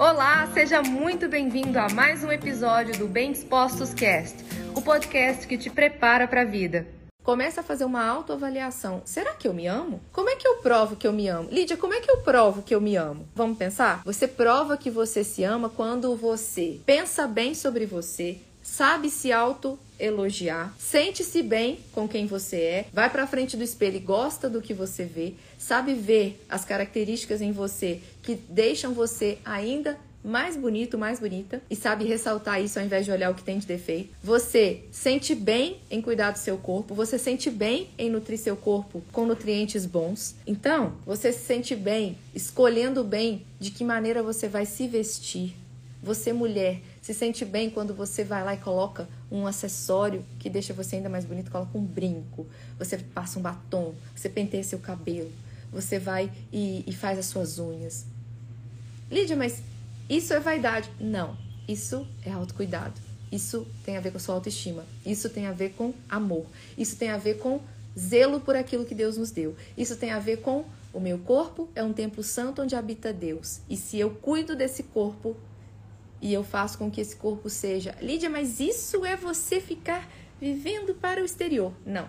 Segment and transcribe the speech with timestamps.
[0.00, 4.34] Olá, seja muito bem-vindo a mais um episódio do Bem Dispostos Cast,
[4.74, 6.86] o podcast que te prepara para a vida.
[7.22, 9.02] Começa a fazer uma autoavaliação.
[9.04, 10.00] Será que eu me amo?
[10.10, 11.50] Como é que eu provo que eu me amo?
[11.50, 13.28] Lídia, como é que eu provo que eu me amo?
[13.34, 14.00] Vamos pensar?
[14.02, 18.38] Você prova que você se ama quando você pensa bem sobre você,
[18.70, 23.96] sabe se auto elogiar, sente-se bem com quem você é, vai para frente do espelho
[23.96, 29.38] e gosta do que você vê, sabe ver as características em você que deixam você
[29.44, 33.42] ainda mais bonito, mais bonita e sabe ressaltar isso ao invés de olhar o que
[33.42, 34.10] tem de defeito.
[34.22, 39.02] Você sente bem em cuidar do seu corpo, você sente bem em nutrir seu corpo
[39.12, 40.34] com nutrientes bons.
[40.46, 45.54] Então, você se sente bem escolhendo bem de que maneira você vai se vestir.
[46.02, 50.72] Você, mulher, se sente bem quando você vai lá e coloca um acessório que deixa
[50.72, 52.46] você ainda mais bonito, coloca um brinco,
[52.78, 55.30] você passa um batom, você penteia seu cabelo,
[55.70, 58.06] você vai e, e faz as suas unhas.
[59.10, 59.62] Lídia, mas
[60.08, 60.90] isso é vaidade.
[60.98, 61.36] Não,
[61.68, 62.98] isso é autocuidado.
[63.30, 64.84] Isso tem a ver com a sua autoestima.
[65.04, 66.46] Isso tem a ver com amor.
[66.76, 67.60] Isso tem a ver com
[67.98, 69.54] zelo por aquilo que Deus nos deu.
[69.76, 73.60] Isso tem a ver com o meu corpo é um templo santo onde habita Deus.
[73.68, 75.36] E se eu cuido desse corpo
[76.20, 77.94] e eu faço com que esse corpo seja.
[78.00, 80.08] Lídia, mas isso é você ficar
[80.40, 81.72] vivendo para o exterior.
[81.84, 82.08] Não.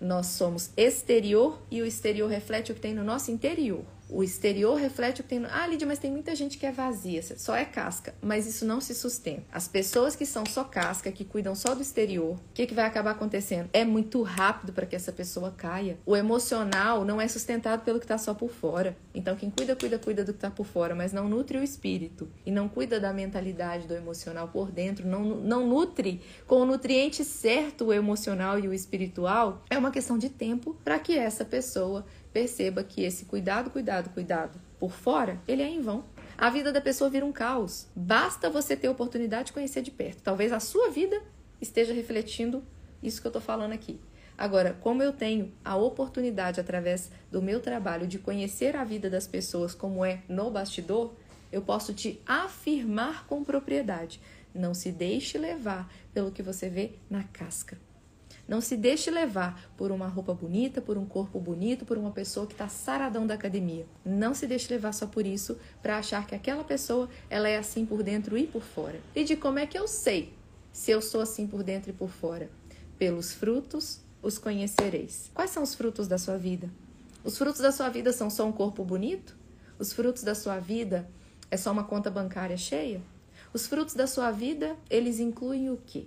[0.00, 3.84] Nós somos exterior e o exterior reflete o que tem no nosso interior.
[4.12, 5.46] O exterior reflete o que tem.
[5.50, 8.14] Ah, Lídia, mas tem muita gente que é vazia, só é casca.
[8.20, 9.42] Mas isso não se sustenta.
[9.50, 12.84] As pessoas que são só casca, que cuidam só do exterior, o que, que vai
[12.84, 13.70] acabar acontecendo?
[13.72, 15.98] É muito rápido para que essa pessoa caia.
[16.04, 18.94] O emocional não é sustentado pelo que está só por fora.
[19.14, 22.28] Então, quem cuida, cuida, cuida do que está por fora, mas não nutre o espírito.
[22.44, 27.24] E não cuida da mentalidade, do emocional por dentro, não, não nutre com o nutriente
[27.24, 32.04] certo o emocional e o espiritual, é uma questão de tempo para que essa pessoa
[32.32, 36.04] perceba que esse cuidado, cuidado, cuidado por fora, ele é em vão.
[36.36, 37.86] A vida da pessoa vira um caos.
[37.94, 40.22] Basta você ter a oportunidade de conhecer de perto.
[40.22, 41.20] Talvez a sua vida
[41.60, 42.64] esteja refletindo
[43.02, 44.00] isso que eu estou falando aqui.
[44.36, 49.26] Agora, como eu tenho a oportunidade, através do meu trabalho, de conhecer a vida das
[49.26, 51.14] pessoas como é no bastidor,
[51.52, 54.20] eu posso te afirmar com propriedade.
[54.54, 57.78] Não se deixe levar pelo que você vê na casca.
[58.46, 62.46] Não se deixe levar por uma roupa bonita, por um corpo bonito, por uma pessoa
[62.46, 63.86] que está saradão da academia.
[64.04, 67.86] Não se deixe levar só por isso para achar que aquela pessoa ela é assim
[67.86, 69.00] por dentro e por fora.
[69.14, 70.32] E de como é que eu sei
[70.72, 72.50] se eu sou assim por dentro e por fora?
[72.98, 75.30] Pelos frutos os conhecereis.
[75.34, 76.70] Quais são os frutos da sua vida?
[77.24, 79.36] Os frutos da sua vida são só um corpo bonito?
[79.78, 81.08] Os frutos da sua vida
[81.50, 83.00] é só uma conta bancária cheia?
[83.52, 86.06] Os frutos da sua vida, eles incluem o quê?